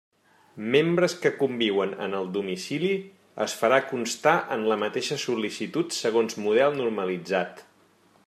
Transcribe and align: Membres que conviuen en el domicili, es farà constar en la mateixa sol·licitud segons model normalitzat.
Membres 0.75 1.15
que 1.23 1.31
conviuen 1.41 1.91
en 2.05 2.15
el 2.19 2.29
domicili, 2.37 2.89
es 3.45 3.55
farà 3.59 3.79
constar 3.91 4.35
en 4.57 4.65
la 4.73 4.79
mateixa 4.87 5.19
sol·licitud 5.27 5.95
segons 5.99 6.39
model 6.47 6.79
normalitzat. 6.81 7.63